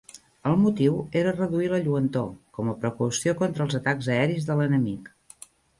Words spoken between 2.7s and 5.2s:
a precaució contra els atacs aeris de l'enemic.